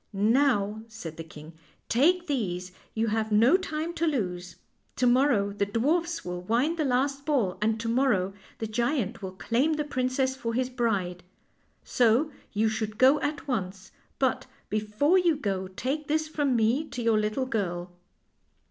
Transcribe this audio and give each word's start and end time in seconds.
"Now," 0.41 0.81
said 0.87 1.17
the 1.17 1.23
king," 1.23 1.53
take 1.97 2.25
these; 2.25 2.71
you 2.95 3.09
have 3.09 3.31
no 3.31 3.55
time 3.55 3.93
to 3.93 4.07
lose. 4.07 4.55
To 4.95 5.05
niorrow 5.05 5.55
the 5.55 5.67
dwarfs 5.67 6.25
will 6.25 6.41
wind 6.41 6.77
the 6.79 6.83
last 6.85 7.23
ball, 7.23 7.59
and 7.61 7.79
to 7.79 7.87
morrow 7.87 8.33
the 8.57 8.65
giant 8.65 9.21
will 9.21 9.33
claim 9.33 9.73
the 9.73 9.83
princess 9.83 10.35
for 10.35 10.55
his 10.55 10.71
bride. 10.71 11.21
So 11.83 12.31
you 12.51 12.67
should 12.67 12.97
go 12.97 13.19
at 13.21 13.47
once; 13.47 13.91
but 14.17 14.47
before 14.71 15.19
you 15.19 15.35
go 15.35 15.67
take 15.67 16.07
this 16.07 16.27
from 16.27 16.55
me 16.55 16.83
to 16.87 17.03
your 17.03 17.19
little 17.19 17.45
girl." 17.45 17.91